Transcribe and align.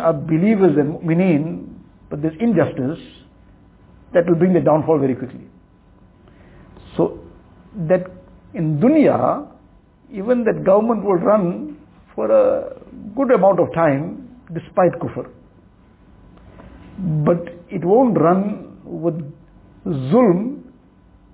are 0.00 0.12
believers 0.12 0.76
and 0.76 1.00
mu'mineen, 1.00 1.68
but 2.10 2.22
there's 2.22 2.36
injustice, 2.40 2.98
that 4.12 4.26
will 4.28 4.36
bring 4.36 4.52
the 4.52 4.60
downfall 4.60 4.98
very 4.98 5.14
quickly. 5.14 5.46
So 6.96 7.18
that 7.88 8.06
in 8.54 8.78
dunya, 8.78 9.48
even 10.12 10.44
that 10.44 10.64
government 10.64 11.04
will 11.04 11.16
run 11.16 11.78
for 12.14 12.30
a 12.30 12.76
good 13.16 13.30
amount 13.30 13.60
of 13.60 13.72
time 13.72 14.28
despite 14.52 14.92
kufr. 15.00 15.28
But 17.24 17.48
it 17.70 17.84
won't 17.84 18.18
run 18.18 18.78
with 18.84 19.18
zulm 19.86 20.62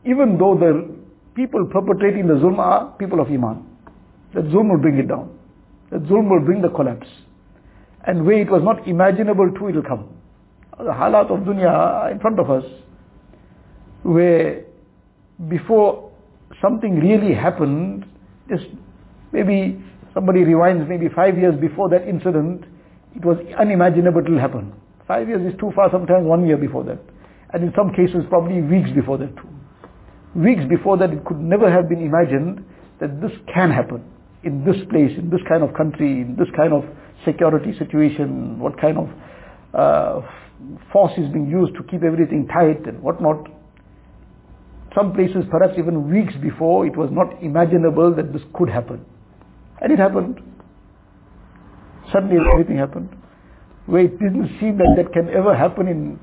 even 0.05 0.39
though 0.39 0.55
the 0.55 0.95
people 1.35 1.67
perpetrating 1.67 2.29
the 2.29 2.35
zulm 2.35 2.59
are 2.59 2.97
people 2.99 3.21
of 3.21 3.29
iman. 3.29 3.67
That 4.35 4.45
zulm 4.45 4.71
will 4.71 4.79
bring 4.79 4.99
it 4.99 5.09
down. 5.09 5.37
That 5.91 6.03
zulm 6.03 6.31
will 6.31 6.45
bring 6.45 6.63
the 6.63 6.69
collapse. 6.69 7.09
And 8.09 8.25
where 8.25 8.41
it 8.41 8.51
was 8.51 8.63
not 8.65 8.89
imaginable 8.89 9.53
to, 9.53 9.69
it 9.69 9.75
will 9.75 9.83
come. 9.83 10.09
The 10.79 10.85
halat 10.85 11.31
of 11.31 11.41
dunya 11.41 12.11
in 12.11 12.19
front 12.21 12.41
of 12.41 12.51
us, 12.51 12.65
where 14.03 14.65
before 15.47 16.11
something 16.63 17.01
really 17.01 17.35
happened, 17.35 18.07
just 18.49 18.65
maybe 19.31 19.85
somebody 20.15 20.41
rewinds 20.41 20.89
maybe 20.89 21.09
five 21.15 21.37
years 21.37 21.55
before 21.61 21.91
that 21.91 22.09
incident, 22.09 22.65
it 23.15 23.23
was 23.27 23.37
unimaginable 23.59 24.23
it 24.25 24.31
will 24.31 24.41
happen. 24.41 24.73
Five 25.07 25.29
years 25.29 25.53
is 25.53 25.61
too 25.61 25.71
far, 25.77 25.91
sometimes 25.91 26.25
one 26.25 26.47
year 26.47 26.57
before 26.57 26.85
that. 26.85 27.01
And 27.53 27.63
in 27.63 27.75
some 27.77 27.93
cases 27.93 28.25
probably 28.31 28.63
weeks 28.63 28.91
before 28.95 29.19
that 29.19 29.37
too. 29.37 29.49
Weeks 30.35 30.63
before 30.67 30.97
that 30.97 31.11
it 31.11 31.27
could 31.27 31.41
never 31.41 31.71
have 31.71 31.91
been 31.91 32.01
imagined 32.01 32.65
that 33.01 33.21
this 33.21 33.33
can 33.53 33.71
happen 33.71 34.03
in 34.49 34.65
this 34.65 34.77
place, 34.91 35.13
in 35.17 35.31
this 35.31 35.41
kind 35.49 35.63
of 35.63 35.75
country, 35.75 36.23
in 36.23 36.37
this 36.37 36.49
kind 36.57 36.73
of 36.73 36.83
security 37.25 37.77
situation, 37.79 38.59
what 38.59 38.81
kind 38.81 38.99
of 38.99 39.09
uh, 39.75 40.21
force 40.93 41.13
is 41.19 41.29
being 41.33 41.49
used 41.49 41.75
to 41.75 41.83
keep 41.85 42.03
everything 42.03 42.49
tight 42.49 42.87
and 42.87 43.01
whatnot. 43.03 43.47
Some 44.95 45.13
places, 45.13 45.45
perhaps 45.51 45.75
even 45.79 46.11
weeks 46.11 46.35
before, 46.41 46.87
it 46.87 46.97
was 46.97 47.11
not 47.13 47.43
imaginable 47.43 48.15
that 48.15 48.33
this 48.33 48.43
could 48.55 48.71
happen. 48.71 49.05
And 49.81 49.93
it 49.93 49.99
happened. 49.99 50.41
Suddenly 52.13 52.37
everything 52.51 52.79
happened. 52.79 53.11
Where 53.87 54.05
it 54.05 54.19
didn't 54.19 54.49
seem 54.59 54.79
that 54.79 54.95
that 54.97 55.13
can 55.13 55.29
ever 55.29 55.55
happen 55.55 55.87
in, 55.89 56.19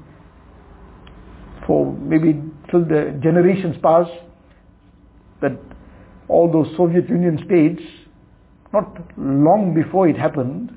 for 1.66 1.94
maybe 1.94 2.42
till 2.70 2.82
the 2.82 3.20
generations 3.22 3.78
pass, 3.82 4.08
that 5.42 5.60
all 6.28 6.52
those 6.52 6.76
Soviet 6.76 7.08
Union 7.08 7.40
states, 7.46 7.82
not 8.76 9.18
long 9.18 9.74
before 9.74 10.08
it 10.08 10.18
happened, 10.18 10.72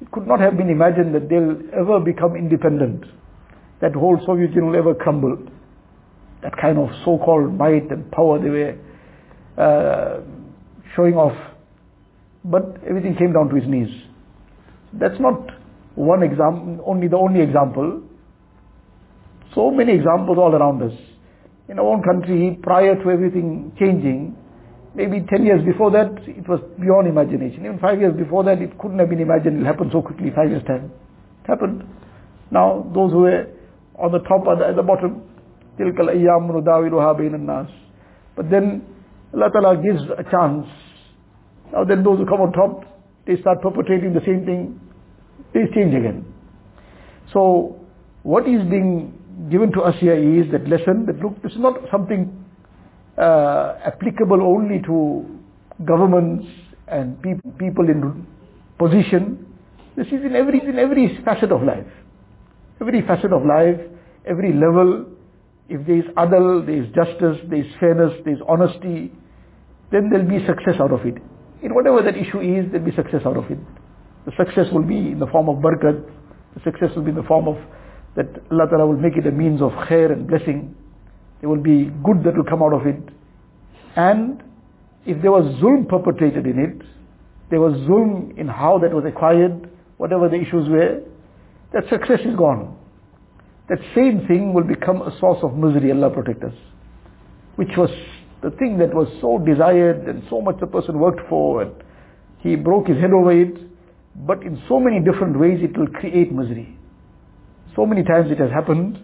it 0.00 0.10
could 0.10 0.26
not 0.26 0.40
have 0.40 0.56
been 0.56 0.68
imagined 0.68 1.14
that 1.14 1.28
they'll 1.28 1.56
ever 1.72 2.00
become 2.00 2.34
independent. 2.36 3.04
That 3.80 3.94
whole 3.94 4.18
Soviet 4.26 4.50
Union 4.50 4.72
will 4.72 4.78
ever 4.78 4.94
crumble. 4.94 5.38
That 6.42 6.56
kind 6.60 6.78
of 6.78 6.88
so-called 7.04 7.54
might 7.54 7.90
and 7.90 8.10
power 8.10 8.38
they 8.42 8.50
were 8.50 8.74
uh, 9.56 10.20
showing 10.96 11.14
off. 11.14 11.36
But 12.44 12.82
everything 12.88 13.16
came 13.16 13.32
down 13.32 13.48
to 13.48 13.54
his 13.54 13.68
knees. 13.68 13.88
That's 14.92 15.18
not 15.20 15.38
one 15.94 16.22
example, 16.22 16.84
only 16.86 17.08
the 17.08 17.16
only 17.16 17.40
example. 17.40 18.02
So 19.54 19.70
many 19.70 19.94
examples 19.94 20.38
all 20.38 20.54
around 20.54 20.82
us. 20.82 20.98
In 21.68 21.78
our 21.78 21.86
own 21.86 22.02
country, 22.02 22.58
prior 22.62 22.94
to 23.02 23.10
everything 23.10 23.72
changing, 23.78 24.36
maybe 24.95 25.25
10 25.29 25.45
years 25.45 25.63
before 25.65 25.91
that, 25.91 26.11
it 26.27 26.47
was 26.47 26.59
beyond 26.79 27.07
imagination. 27.07 27.65
Even 27.65 27.79
5 27.79 27.99
years 27.99 28.15
before 28.15 28.43
that, 28.43 28.61
it 28.61 28.77
couldn't 28.79 28.99
have 28.99 29.09
been 29.09 29.21
imagined 29.21 29.55
it 29.55 29.59
will 29.59 29.65
happen 29.65 29.89
so 29.91 30.01
quickly, 30.01 30.31
5 30.35 30.49
years 30.49 30.63
time. 30.65 30.91
It 31.43 31.47
happened. 31.47 31.83
Now, 32.51 32.89
those 32.93 33.11
who 33.11 33.19
were 33.19 33.47
on 33.97 34.11
the 34.11 34.19
top 34.19 34.47
are 34.47 34.63
at 34.63 34.75
the 34.75 34.83
bottom. 34.83 35.23
تِلْكَ 35.79 35.97
الْأَيَّامُ 35.97 36.51
نُدَاوِلُهَا 36.51 37.19
بَيْنَ 37.19 37.35
النَّاسِ 37.35 37.69
But 38.35 38.49
then, 38.49 38.83
Allah 39.33 39.49
Ta'ala 39.51 39.77
gives 39.77 40.01
a 40.17 40.23
chance. 40.29 40.67
Now 41.71 41.83
then 41.83 42.03
those 42.03 42.17
who 42.17 42.25
come 42.25 42.41
on 42.41 42.51
top, 42.51 42.83
they 43.27 43.39
start 43.41 43.61
perpetrating 43.61 44.13
the 44.13 44.21
same 44.25 44.45
thing, 44.45 44.79
they 45.53 45.65
change 45.73 45.93
again. 45.93 46.25
So, 47.31 47.79
what 48.23 48.47
is 48.47 48.61
being 48.67 49.13
given 49.51 49.71
to 49.73 49.81
us 49.81 49.95
here 49.99 50.15
is 50.15 50.51
that 50.51 50.67
lesson 50.67 51.05
that 51.05 51.19
look, 51.19 51.41
this 51.43 51.51
is 51.51 51.59
not 51.59 51.75
something 51.91 52.42
uh, 53.18 53.74
applicable 53.84 54.42
only 54.42 54.80
to 54.82 55.24
governments 55.84 56.46
and 56.88 57.20
pe- 57.22 57.40
people 57.58 57.88
in 57.88 58.26
position. 58.78 59.46
This 59.96 60.06
is 60.08 60.24
in 60.24 60.34
every 60.34 60.60
in 60.60 60.78
every 60.78 61.18
facet 61.24 61.52
of 61.52 61.62
life. 61.62 61.86
Every 62.80 63.02
facet 63.02 63.32
of 63.32 63.44
life, 63.44 63.80
every 64.26 64.52
level. 64.52 65.06
If 65.68 65.86
there 65.86 65.98
is 65.98 66.04
adl, 66.16 66.66
there 66.66 66.82
is 66.82 66.86
justice, 66.92 67.38
there 67.48 67.60
is 67.60 67.72
fairness, 67.80 68.12
there 68.24 68.34
is 68.34 68.40
honesty, 68.46 69.12
then 69.90 70.10
there 70.10 70.20
will 70.20 70.38
be 70.38 70.44
success 70.46 70.74
out 70.80 70.92
of 70.92 71.06
it. 71.06 71.14
In 71.62 71.72
whatever 71.72 72.02
that 72.02 72.16
issue 72.16 72.40
is, 72.40 72.70
there 72.70 72.80
will 72.80 72.90
be 72.90 72.96
success 72.96 73.22
out 73.24 73.36
of 73.36 73.50
it. 73.50 73.58
The 74.26 74.32
success 74.36 74.66
will 74.72 74.82
be 74.82 75.12
in 75.12 75.18
the 75.18 75.26
form 75.26 75.48
of 75.48 75.56
barakat. 75.62 76.04
The 76.54 76.60
success 76.64 76.90
will 76.94 77.04
be 77.04 77.10
in 77.10 77.16
the 77.16 77.22
form 77.22 77.48
of 77.48 77.56
that 78.16 78.26
Allah 78.50 78.66
Ta'ala 78.68 78.86
will 78.86 79.00
make 79.00 79.16
it 79.16 79.26
a 79.26 79.30
means 79.30 79.62
of 79.62 79.70
khair 79.88 80.12
and 80.12 80.26
blessing. 80.26 80.74
There 81.40 81.48
will 81.48 81.62
be 81.62 81.90
good 82.04 82.24
that 82.24 82.36
will 82.36 82.44
come 82.44 82.62
out 82.62 82.72
of 82.72 82.86
it. 82.86 83.00
And 83.96 84.42
if 85.06 85.20
there 85.22 85.30
was 85.30 85.44
zulm 85.60 85.88
perpetrated 85.88 86.46
in 86.46 86.58
it, 86.58 86.86
there 87.50 87.60
was 87.60 87.74
zulm 87.88 88.36
in 88.38 88.48
how 88.48 88.78
that 88.78 88.92
was 88.92 89.04
acquired, 89.06 89.70
whatever 89.98 90.28
the 90.28 90.36
issues 90.36 90.68
were, 90.68 91.02
that 91.72 91.88
success 91.90 92.20
is 92.24 92.36
gone. 92.36 92.76
That 93.68 93.78
same 93.94 94.26
thing 94.26 94.52
will 94.52 94.64
become 94.64 95.02
a 95.02 95.16
source 95.18 95.38
of 95.42 95.56
misery, 95.56 95.92
Allah 95.92 96.10
protect 96.10 96.42
us. 96.44 96.54
Which 97.56 97.76
was 97.76 97.90
the 98.42 98.50
thing 98.50 98.78
that 98.78 98.92
was 98.92 99.08
so 99.20 99.38
desired 99.38 100.06
and 100.06 100.22
so 100.28 100.40
much 100.40 100.56
the 100.60 100.66
person 100.66 100.98
worked 100.98 101.20
for 101.28 101.62
and 101.62 101.72
he 102.40 102.56
broke 102.56 102.88
his 102.88 102.98
head 102.98 103.12
over 103.12 103.32
it, 103.32 103.56
but 104.26 104.42
in 104.42 104.62
so 104.68 104.78
many 104.78 105.00
different 105.00 105.38
ways 105.38 105.60
it 105.62 105.76
will 105.78 105.86
create 105.86 106.30
misery. 106.30 106.78
So 107.74 107.86
many 107.86 108.04
times 108.04 108.30
it 108.30 108.38
has 108.38 108.50
happened 108.50 108.98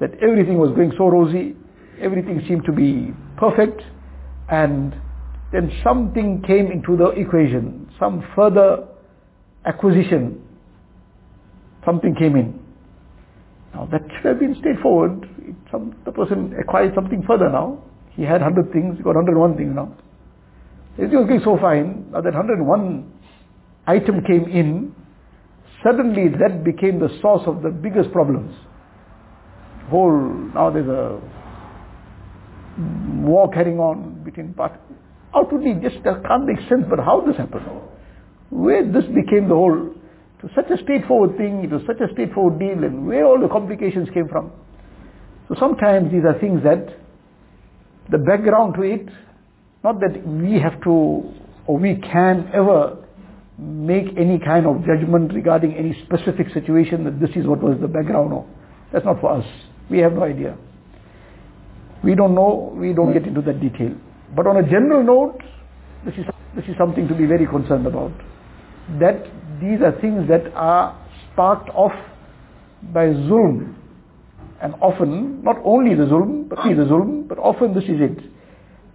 that 0.00 0.10
everything 0.20 0.58
was 0.58 0.70
going 0.72 0.92
so 0.98 1.08
rosy, 1.08 1.54
everything 2.00 2.42
seemed 2.48 2.64
to 2.64 2.72
be 2.72 3.12
perfect, 3.36 3.82
and 4.48 4.94
then 5.52 5.70
something 5.84 6.42
came 6.46 6.70
into 6.70 6.96
the 6.96 7.10
equation, 7.10 7.90
some 7.98 8.26
further 8.34 8.86
acquisition, 9.64 10.42
something 11.84 12.14
came 12.14 12.36
in. 12.36 12.58
Now 13.74 13.88
that 13.90 14.02
should 14.16 14.26
have 14.26 14.38
been 14.38 14.56
straightforward. 14.58 15.28
Some, 15.70 15.94
the 16.04 16.12
person 16.12 16.54
acquired 16.60 16.94
something 16.94 17.22
further 17.26 17.48
now. 17.48 17.82
He 18.12 18.22
had 18.22 18.40
100 18.40 18.72
things, 18.72 18.96
he 18.96 19.02
got 19.02 19.14
101 19.14 19.56
things 19.56 19.74
now. 19.74 19.94
It 20.98 21.10
was 21.10 21.26
going 21.26 21.40
so 21.44 21.56
fine, 21.58 22.10
now 22.10 22.20
that 22.20 22.34
101 22.34 23.12
item 23.86 24.24
came 24.24 24.44
in, 24.44 24.94
suddenly 25.82 26.28
that 26.28 26.64
became 26.64 26.98
the 26.98 27.08
source 27.22 27.42
of 27.46 27.62
the 27.62 27.70
biggest 27.70 28.12
problems. 28.12 28.54
Whole, 29.88 30.20
now 30.54 30.70
there's 30.70 30.88
a 30.88 31.20
war 32.78 33.50
carrying 33.50 33.78
on 33.78 34.22
between 34.24 34.54
parties. 34.54 34.78
Outwardly 35.34 35.74
just 35.82 36.02
can't 36.02 36.44
make 36.44 36.58
sense, 36.68 36.84
but 36.88 36.98
how 36.98 37.20
this 37.26 37.36
happened? 37.36 37.66
Where 38.50 38.84
this 38.84 39.04
became 39.04 39.48
the 39.48 39.54
whole, 39.54 39.92
it 40.38 40.42
was 40.42 40.52
such 40.54 40.70
a 40.70 40.82
straightforward 40.82 41.36
thing, 41.36 41.62
it 41.64 41.70
was 41.70 41.82
such 41.86 42.00
a 42.00 42.10
straightforward 42.12 42.58
deal, 42.58 42.82
and 42.84 43.06
where 43.06 43.24
all 43.24 43.40
the 43.40 43.48
complications 43.48 44.08
came 44.12 44.28
from. 44.28 44.50
So 45.48 45.54
sometimes 45.58 46.10
these 46.10 46.24
are 46.24 46.38
things 46.38 46.62
that, 46.64 46.96
the 48.10 48.18
background 48.18 48.74
to 48.74 48.82
it, 48.82 49.08
not 49.84 50.00
that 50.00 50.26
we 50.26 50.58
have 50.60 50.80
to, 50.82 51.32
or 51.66 51.78
we 51.78 51.96
can 51.96 52.50
ever 52.52 52.96
make 53.58 54.06
any 54.18 54.38
kind 54.38 54.66
of 54.66 54.84
judgment 54.84 55.32
regarding 55.32 55.74
any 55.74 55.96
specific 56.06 56.52
situation 56.52 57.04
that 57.04 57.20
this 57.20 57.30
is 57.36 57.46
what 57.46 57.62
was 57.62 57.78
the 57.80 57.88
background 57.88 58.32
of. 58.32 58.46
That's 58.92 59.04
not 59.04 59.20
for 59.20 59.32
us. 59.38 59.44
We 59.90 59.98
have 59.98 60.14
no 60.14 60.24
idea. 60.24 60.56
We 62.02 62.14
don't 62.14 62.34
know, 62.34 62.72
we 62.74 62.92
don't 62.92 63.12
get 63.12 63.24
into 63.26 63.42
that 63.42 63.60
detail. 63.60 63.94
But 64.34 64.46
on 64.46 64.56
a 64.56 64.62
general 64.62 65.02
note, 65.02 65.42
this 66.04 66.14
is, 66.14 66.24
this 66.56 66.64
is 66.66 66.76
something 66.78 67.06
to 67.08 67.14
be 67.14 67.26
very 67.26 67.46
concerned 67.46 67.86
about. 67.86 68.12
That 68.98 69.24
these 69.60 69.80
are 69.82 69.92
things 70.00 70.28
that 70.28 70.52
are 70.54 70.96
sparked 71.32 71.68
off 71.70 71.92
by 72.94 73.06
zulm. 73.06 73.74
And 74.62 74.74
often, 74.80 75.42
not 75.42 75.56
only 75.64 75.94
the 75.94 76.04
zulm, 76.04 76.48
but 76.48 76.56
the 76.56 76.84
zulm, 76.84 77.28
but 77.28 77.38
often 77.38 77.74
this 77.74 77.84
is 77.84 78.00
it. 78.00 78.18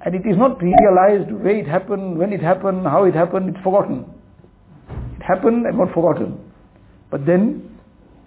And 0.02 0.14
it 0.14 0.28
is 0.28 0.38
not 0.38 0.62
realized 0.62 1.32
where 1.32 1.56
it 1.56 1.68
happened, 1.68 2.18
when 2.18 2.34
it 2.34 2.42
happened, 2.42 2.86
how 2.86 3.06
it 3.06 3.16
happened, 3.16 3.50
it's 3.50 3.64
forgotten. 3.64 4.06
It 5.18 5.24
happened 5.24 5.66
and 5.66 5.78
got 5.78 5.94
forgotten. 5.94 6.40
But 7.10 7.26
then, 7.26 7.80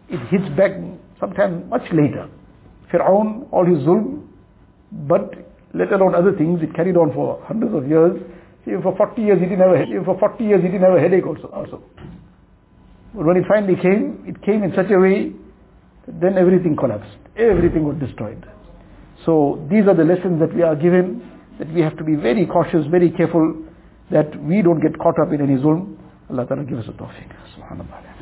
it 0.09 0.19
hits 0.29 0.49
back 0.57 0.73
sometime 1.21 1.69
much 1.69 1.83
later. 1.93 2.29
Fir'aun, 2.93 3.47
all 3.53 3.65
his 3.65 3.79
zulm, 3.79 4.28
but 4.93 5.35
let 5.75 5.93
alone 5.93 6.15
other 6.15 6.33
things, 6.33 6.61
it 6.63 6.75
carried 6.75 6.97
on 6.97 7.13
for 7.13 7.43
hundreds 7.47 7.75
of 7.75 7.89
years. 7.89 8.21
For 8.83 8.97
40 8.97 9.23
years 9.23 9.39
he 9.41 9.47
didn't 9.47 9.61
have 9.61 9.73
a, 9.73 10.05
for 10.05 10.19
40 10.19 10.45
years 10.45 10.63
he 10.63 10.69
didn't 10.69 10.83
have 10.83 10.97
a 10.97 11.01
headache 11.01 11.27
also. 11.27 11.49
also. 11.49 11.83
But 13.15 13.25
when 13.25 13.37
it 13.37 13.45
finally 13.49 13.77
came, 13.77 14.25
it 14.27 14.43
came 14.43 14.63
in 14.63 14.73
such 14.75 14.91
a 14.91 14.99
way 14.99 15.33
that 16.07 16.21
then 16.21 16.37
everything 16.37 16.77
collapsed. 16.77 17.17
Everything 17.37 17.85
was 17.85 17.97
destroyed. 17.99 18.45
So 19.25 19.67
these 19.71 19.87
are 19.87 19.95
the 19.95 20.05
lessons 20.05 20.41
that 20.41 20.55
we 20.55 20.63
are 20.63 20.77
given, 20.77 21.23
that 21.59 21.73
we 21.73 21.81
have 21.81 21.97
to 21.97 22.05
be 22.05 22.15
very 22.15 22.47
cautious, 22.47 22.87
very 22.91 23.11
careful, 23.11 23.65
that 24.11 24.29
we 24.43 24.63
don't 24.63 24.81
get 24.81 24.99
caught 24.99 25.19
up 25.21 25.33
in 25.33 25.41
any 25.41 25.57
zulm. 25.57 25.97
Allah 26.31 26.47
Ta'ala 26.47 26.65
give 26.65 26.79
us 26.79 26.87
a 26.89 26.93
tawfiq. 26.93 27.29
Subhanallah. 27.57 28.18